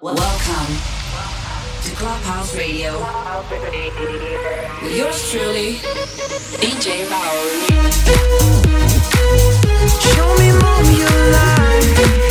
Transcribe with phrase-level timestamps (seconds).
[0.00, 0.76] Welcome
[1.82, 2.92] to Clubhouse Radio.
[4.80, 5.74] With yours truly,
[6.60, 7.66] DJ Maori.
[9.98, 12.27] Show me more of your life.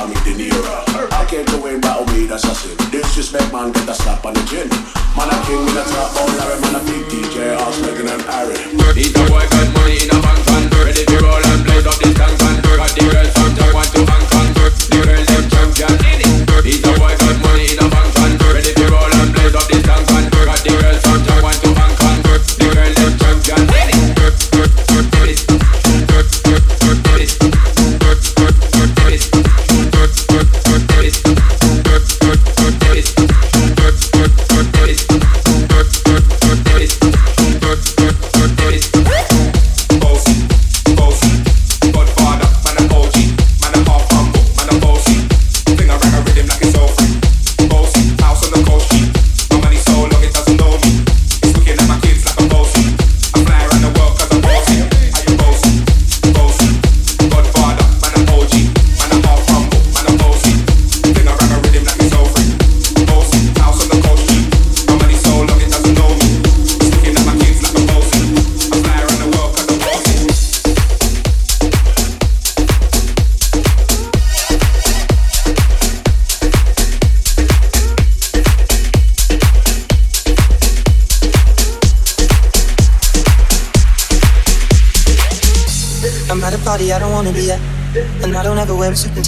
[0.00, 1.12] call me De Niro.
[1.12, 2.76] I can't go in battle me, that's a sin.
[2.90, 4.68] This Disrespect, man, get a slap on the chin.
[5.16, 8.22] Man, I king with a top on Larry, man, a big DJ, I'll smoking and
[8.22, 8.56] Harry.
[8.96, 10.64] Need a boy, got money in a bank, man.
[10.84, 12.62] Ready to roll and blaze up this tank, man.
[12.62, 13.39] Got the rest.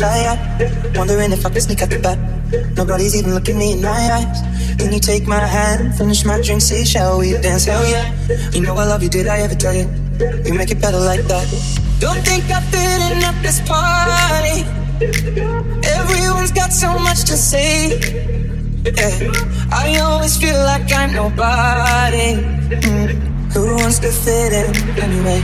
[0.03, 0.39] tired.
[0.97, 2.19] Wondering if I could sneak out the back.
[2.77, 4.39] Nobody's even looking me in my eyes.
[4.79, 7.65] Can you take my hand, finish my drink, say, shall we dance?
[7.65, 8.11] Hell yeah.
[8.53, 9.87] You know I love you, did I ever tell you?
[10.45, 11.47] You make it better like that.
[12.01, 14.67] Don't think I fit in at this party.
[15.99, 17.99] Everyone's got so much to say.
[18.83, 19.31] Yeah.
[19.71, 22.43] I always feel like I'm nobody.
[22.83, 23.22] Mm
[23.93, 24.73] wants to fit in
[25.03, 25.43] anyway.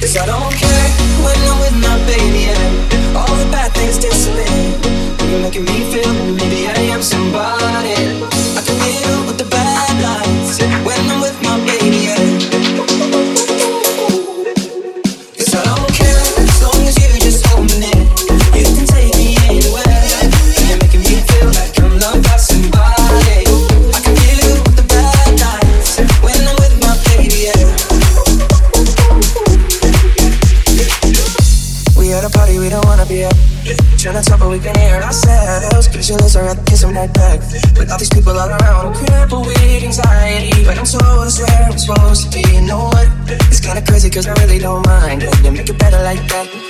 [0.00, 0.88] Cause I don't care
[1.24, 4.44] when I'm with my baby and all the bad things disappear.
[5.30, 7.96] You're making me feel maybe I am somebody.
[8.56, 11.49] I can deal with the bad nights when I'm with my
[44.10, 45.22] cause I really don't mind.
[45.22, 46.69] When you make it better like that.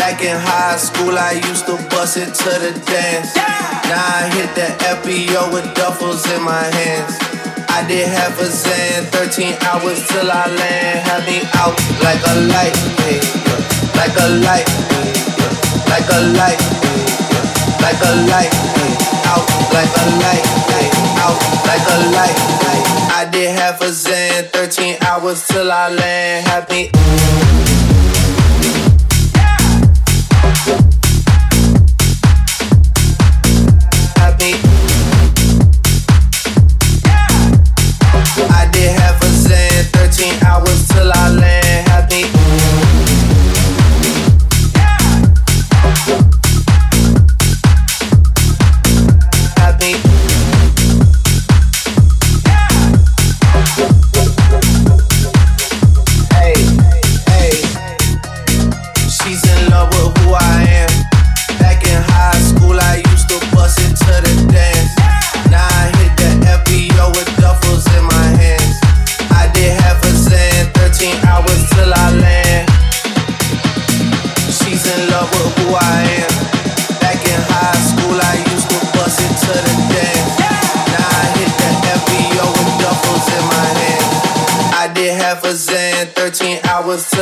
[0.00, 3.36] Back in high school, I used to bust it to the dance.
[3.36, 7.20] Now I hit the FBO with duffels in my hands.
[7.68, 11.04] I did half a Xan, 13 hours till I land.
[11.04, 12.72] Had me out like a light,
[13.04, 14.00] hey, yeah.
[14.00, 15.92] like a light, hey, yeah.
[15.92, 17.84] like a light, hey, yeah.
[17.84, 18.52] like a light,
[19.28, 19.44] out
[19.76, 20.44] like a light,
[21.20, 21.36] out
[21.68, 22.36] like a light.
[23.20, 26.48] I did half a Xan, 13 hours till I land.
[26.48, 26.88] Had me.
[41.10, 41.49] la la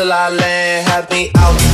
[0.09, 0.89] till I land.
[0.89, 1.68] Have me out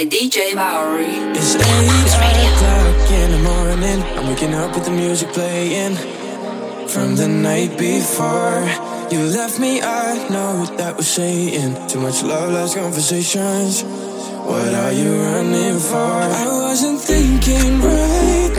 [0.00, 1.04] by DJ Maori.
[1.36, 4.02] It's eight o'clock in the morning.
[4.16, 5.94] I'm waking up with the music playing
[6.88, 8.64] from the night before.
[9.12, 11.88] You left me, I know what that was saying.
[11.88, 13.82] Too much love, lost conversations.
[13.82, 16.12] What are you running for?
[16.42, 18.49] I wasn't thinking right.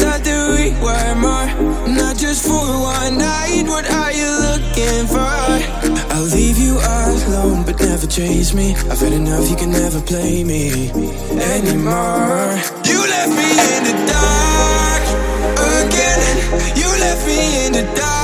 [0.81, 1.47] We were more.
[1.93, 3.65] Not just for one night.
[3.67, 5.19] What are you looking for?
[6.13, 8.73] I'll leave you alone, but never chase me.
[8.89, 10.89] I've had enough, you can never play me
[11.53, 12.57] anymore.
[12.89, 15.03] You left me in the dark
[15.85, 16.35] again.
[16.75, 18.20] You left me in the dark,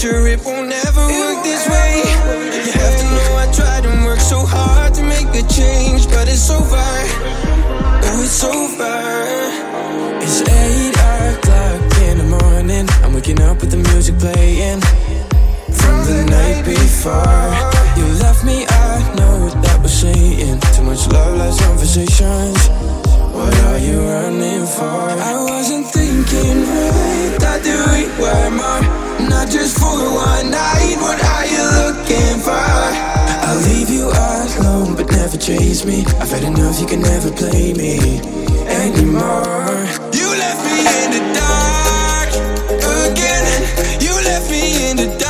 [0.00, 2.02] pressure, it won't ever work this way.
[2.64, 6.28] You have to know I tried and worked so hard to make a change, but
[6.28, 6.76] it's over.
[6.76, 8.96] Oh, it's over.
[10.22, 12.88] It's eight o'clock in the morning.
[13.02, 14.80] I'm waking up with the music playing
[15.80, 17.50] from the night before.
[17.96, 20.60] You left me, I know what that was saying.
[20.76, 22.68] Too much love, less conversations.
[23.34, 25.00] What are you running for?
[25.32, 27.36] I wasn't thinking right.
[27.40, 29.09] Thought that we were more.
[29.28, 30.96] Not just for one night.
[31.00, 32.52] What are you looking for?
[33.46, 36.04] I'll leave you alone, but never chase me.
[36.20, 38.20] I've had enough, you can never play me
[38.66, 39.86] anymore.
[40.12, 42.30] You left me in the dark
[43.08, 43.44] again.
[44.00, 45.29] You left me in the dark,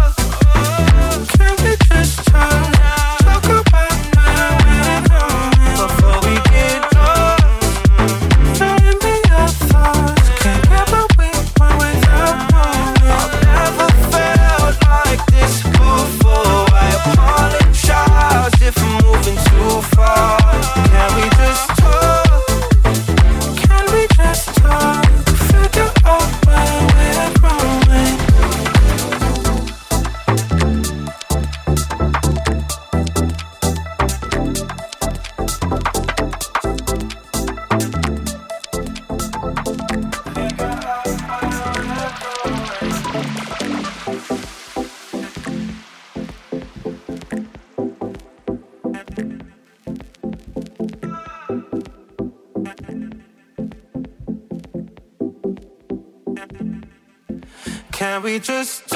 [58.31, 58.90] we just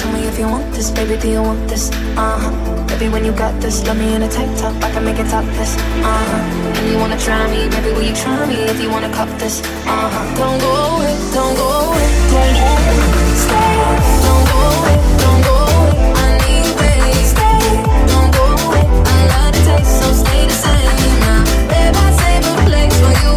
[0.00, 1.90] Tell me if you want this, baby, do you want this?
[2.16, 2.50] Uh-huh.
[2.86, 5.28] Baby, when you got this, love me in a tank top, I can make it
[5.28, 5.76] topless.
[5.76, 6.76] Uh-huh.
[6.78, 9.60] And you wanna try me, baby, will you try me if you wanna cop this?
[9.84, 10.36] Uh-huh.
[10.40, 13.10] Don't go away, don't go away, don't go away.
[13.44, 13.76] Stay,
[14.24, 16.16] don't go away, don't go away.
[16.16, 17.12] I need you, baby.
[17.32, 17.60] Stay,
[18.08, 18.84] don't go away.
[19.04, 21.44] I love the taste, so stay the same now.
[21.68, 23.32] Babe, I save a place for you.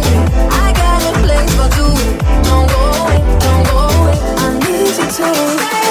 [0.64, 1.92] I got a place for two.
[2.48, 4.16] Don't go away, don't go away.
[4.40, 5.83] I need you to stay.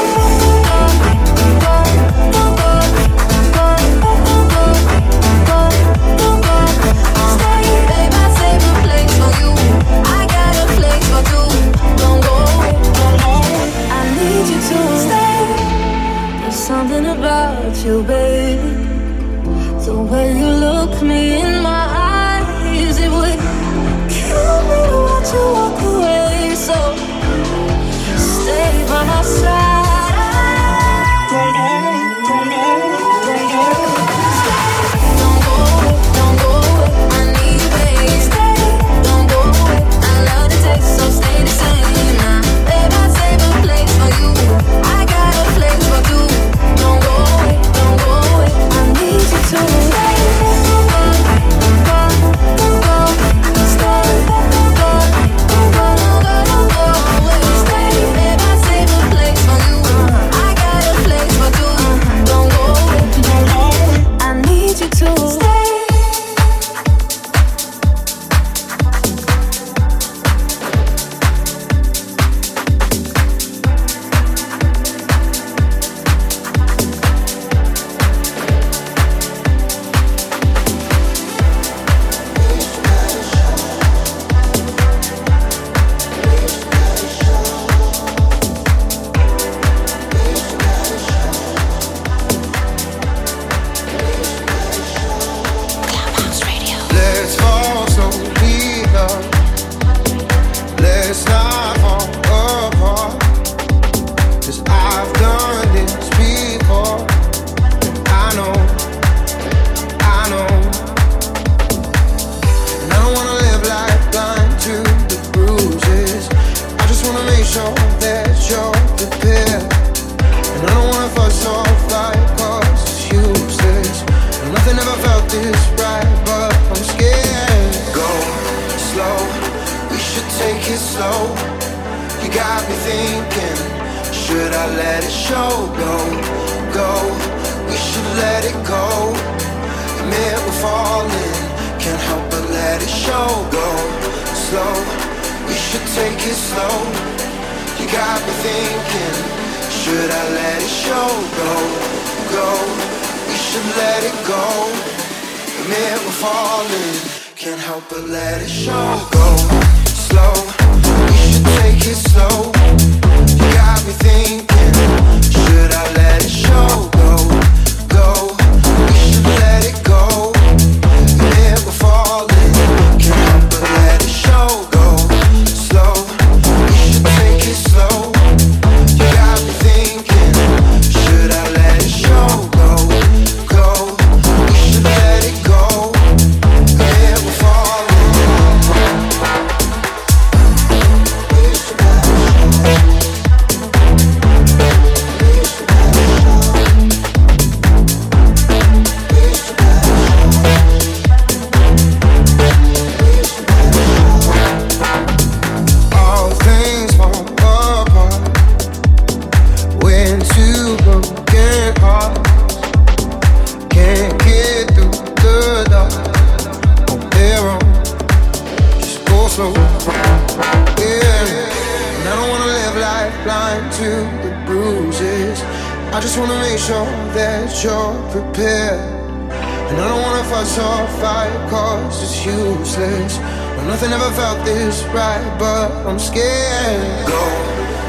[234.16, 237.08] Felt this right but I'm scared.
[237.08, 237.24] Go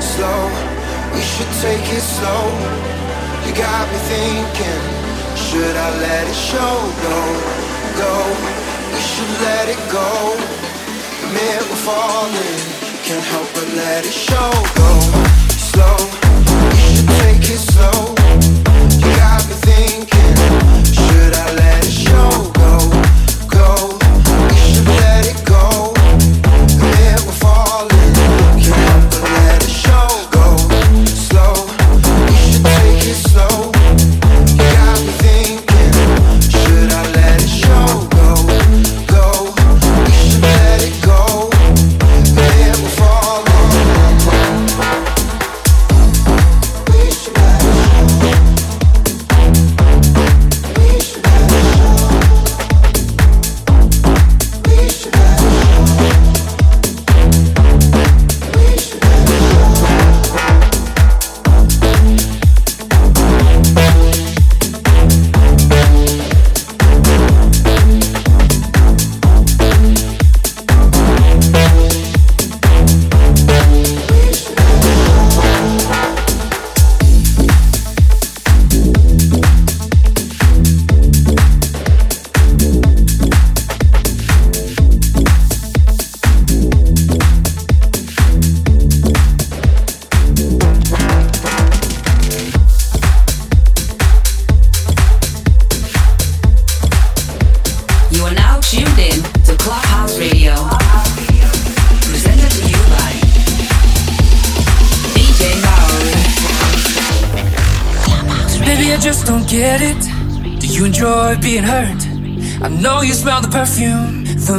[0.01, 0.43] slow,
[1.13, 2.45] we should take it slow.
[3.45, 4.83] You got me thinking,
[5.37, 6.75] should I let it show?
[7.05, 7.19] Go,
[8.01, 8.15] go,
[8.93, 10.09] we should let it go.
[11.25, 12.61] Admit we're falling,
[13.05, 14.51] can't help but let it show.
[14.81, 14.91] Go
[15.69, 15.97] slow,
[16.73, 18.01] we should take it slow.
[19.01, 20.37] You got me thinking,
[20.89, 22.54] should I let it show?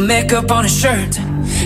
[0.05, 1.17] Makeup on his shirt.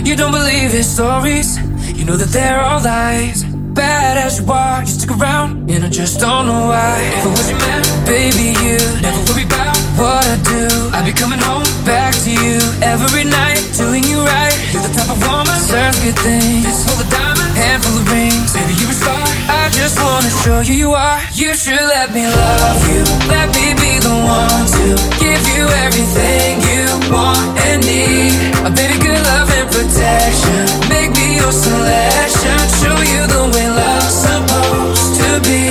[0.04, 1.58] You don't believe his stories.
[1.96, 3.44] You know that they're all lies.
[3.44, 6.98] Bad as you are, you stick around, and I just don't know why.
[7.16, 10.66] If I was your man, baby, you never worry about what I do.
[10.96, 14.56] I'd be coming home back to you every night, doing you right.
[14.72, 16.64] You're the type of woman serves good things.
[16.64, 18.50] This full of diamonds, handful of rings.
[18.56, 19.22] Baby, you're a star.
[19.48, 21.20] I just wanna show you you are.
[21.34, 23.02] You should let me love you.
[23.28, 23.79] Let me
[24.24, 24.86] one to
[25.18, 28.36] give you everything you want and need.
[28.76, 30.60] Baby, good love and protection.
[30.88, 32.58] Make me your selection.
[32.80, 35.62] Show you the way love's supposed to be.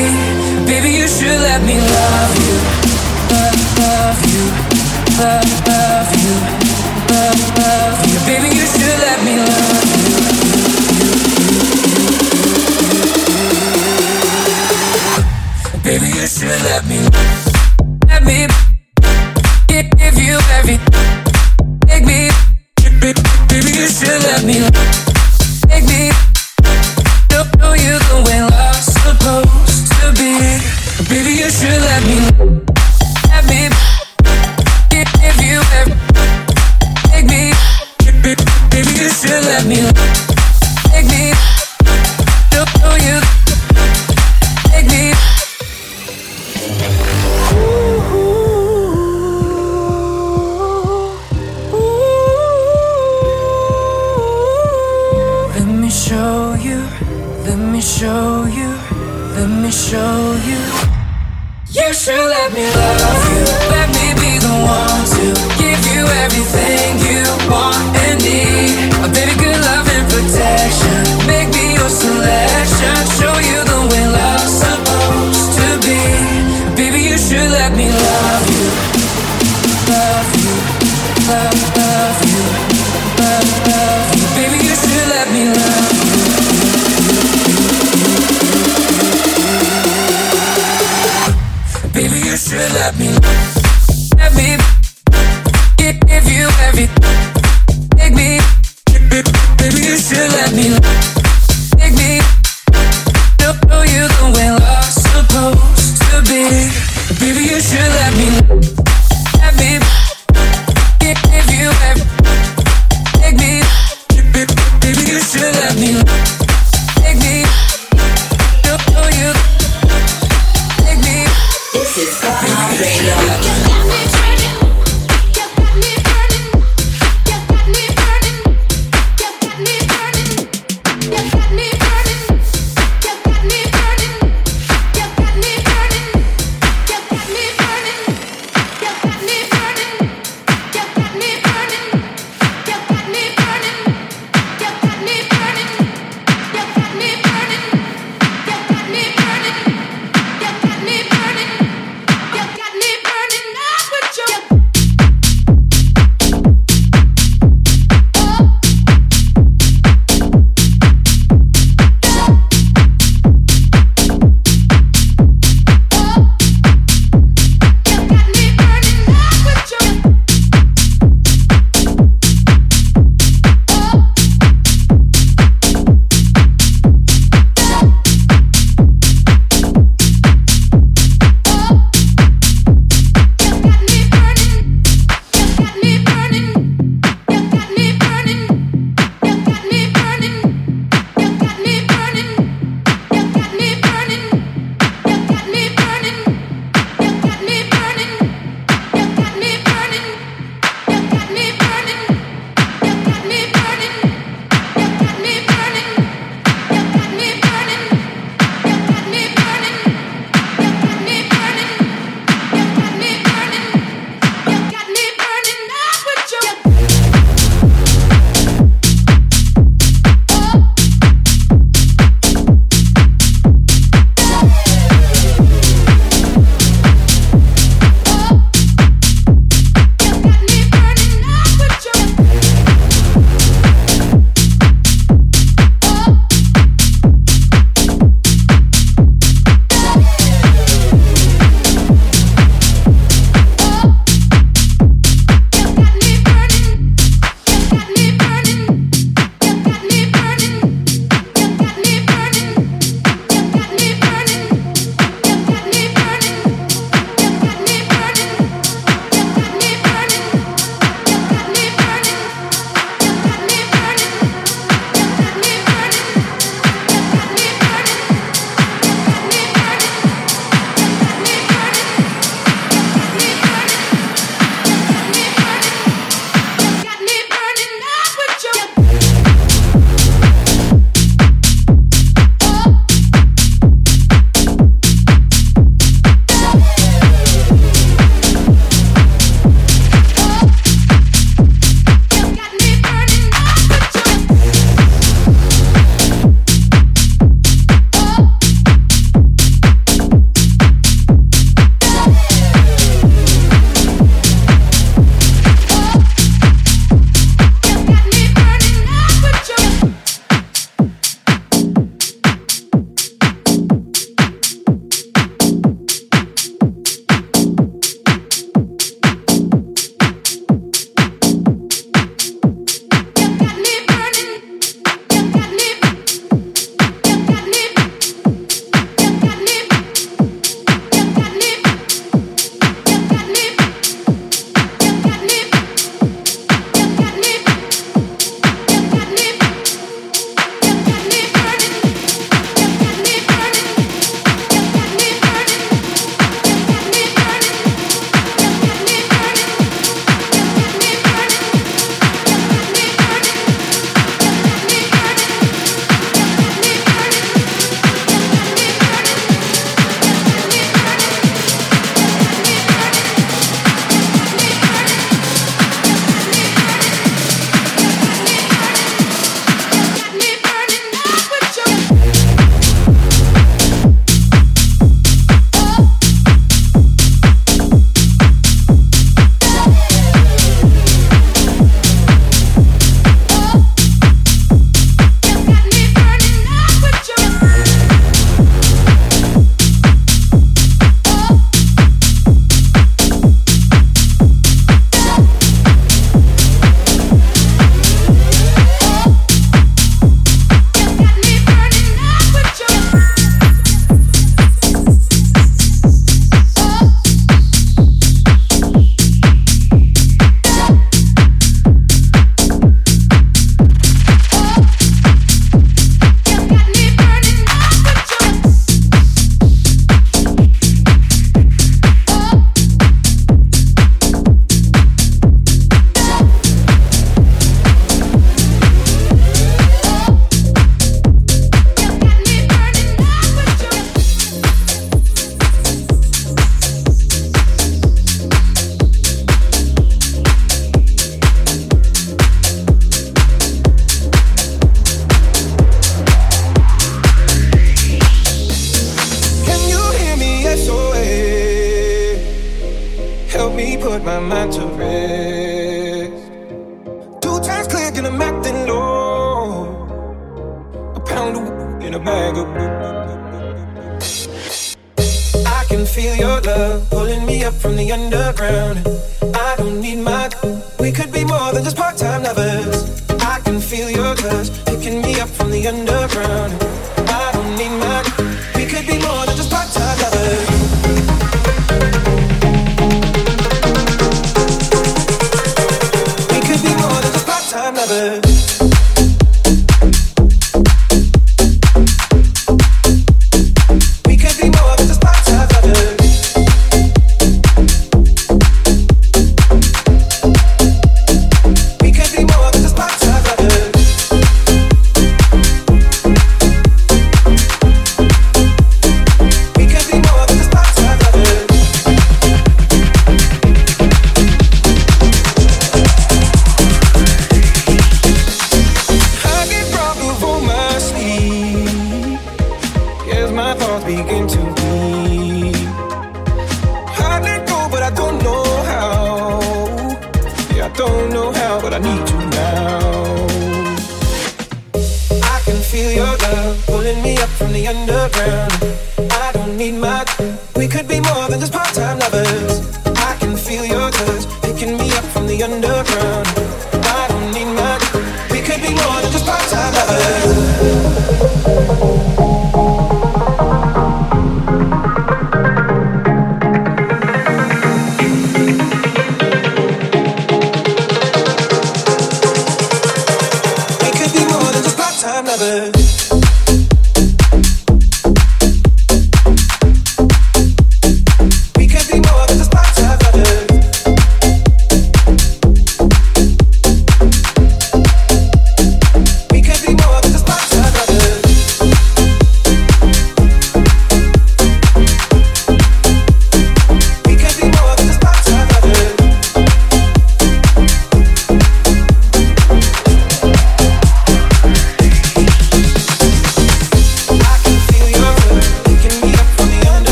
[0.65, 2.55] Baby, you should let me love you.
[3.79, 4.43] Love, you.
[5.19, 6.33] Love, you.
[7.09, 8.19] Love, love you.
[8.29, 10.09] Baby, you should let me love you.
[15.83, 17.48] Baby, you should let me
[31.10, 32.68] Baby, you should let me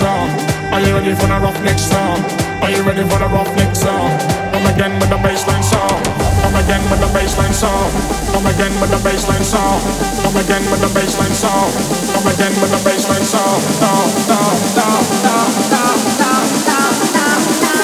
[0.00, 0.32] song?
[0.72, 2.16] Are you ready for the next song?
[2.64, 3.28] Are you ready for the
[3.60, 4.08] next song?
[4.52, 6.00] Come again with the bassline song.
[6.40, 7.92] Come again with the bassline song.
[8.32, 9.80] Come again with the bassline song.
[10.24, 11.68] Come again with the bassline song.
[12.16, 13.60] Come again with the bassline song.
[13.76, 17.80] Down, down, down, down, down, down, down, down, down.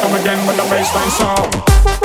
[0.00, 2.03] Come again with the bassline song.